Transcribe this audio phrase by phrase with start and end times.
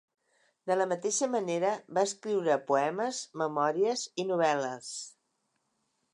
[0.69, 4.93] De la mateixa manera, va escriure poemes, memòries i novel·les.